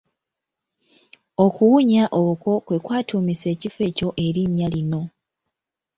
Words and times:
Okuwunya 1.45 2.03
okwo 2.23 2.51
kwe 2.65 2.77
kwatuumisa 2.85 3.45
ekifo 3.53 3.81
ekyo 3.89 4.09
erinnya 4.25 4.67
lino. 4.73 5.01